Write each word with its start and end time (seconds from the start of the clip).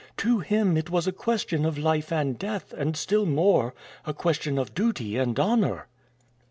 To 0.17 0.39
him 0.39 0.77
it 0.77 0.89
was 0.89 1.05
a 1.05 1.11
question 1.11 1.63
of 1.63 1.77
life 1.77 2.11
and 2.11 2.39
death, 2.39 2.73
and 2.75 2.97
still 2.97 3.27
more, 3.27 3.75
a 4.03 4.15
question 4.15 4.57
of 4.57 4.73
duty 4.73 5.15
and 5.15 5.37
honor." 5.39 5.89